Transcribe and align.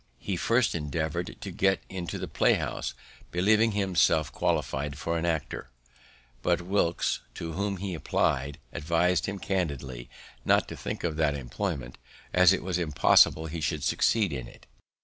He 0.17 0.35
first 0.35 0.73
endeavoured 0.73 1.39
to 1.41 1.51
get 1.51 1.83
into 1.87 2.17
the 2.17 2.27
play 2.27 2.55
house, 2.55 2.95
believing 3.29 3.73
himself 3.73 4.31
qualify'd 4.31 4.97
for 4.97 5.15
an 5.15 5.27
actor; 5.27 5.69
but 6.41 6.59
Wilkes, 6.63 7.19
to 7.35 7.51
whom 7.53 7.77
he 7.77 7.93
apply'd, 7.93 8.57
advis'd 8.73 9.27
him 9.27 9.37
candidly 9.37 10.09
not 10.43 10.67
to 10.69 10.75
think 10.75 11.03
of 11.03 11.17
that 11.17 11.35
employment, 11.35 11.99
as 12.33 12.51
it 12.51 12.63
was 12.63 12.79
impossible 12.79 13.45
he 13.45 13.61
should 13.61 13.83
succeed 13.83 14.33
in 14.33 14.47
it. 14.47 14.65